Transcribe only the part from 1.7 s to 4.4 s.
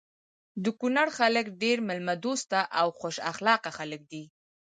ميلمه دوسته او خوش اخلاقه خلک دي.